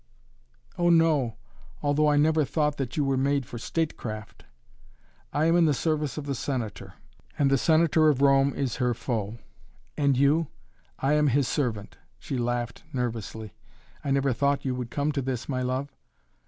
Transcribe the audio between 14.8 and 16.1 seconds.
come to this, my love."